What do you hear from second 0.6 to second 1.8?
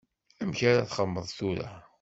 ara txedmeḍ tura?